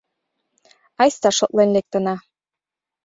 Айста 1.01 1.29
шотлен 1.37 1.69
лектына. 1.75 2.15